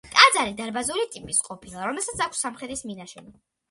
ტაძარი 0.13 0.55
დარბაზული 0.61 1.05
ტიპის 1.17 1.43
ყოფილა, 1.51 1.87
რომელსაც 1.87 2.27
აქვს 2.29 2.45
სამხრეთის 2.49 2.87
მინაშენი. 2.93 3.41